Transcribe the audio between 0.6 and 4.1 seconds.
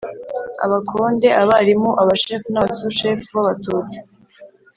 abakonde, abarimu, abashefu n' abasushefu b' abatutsi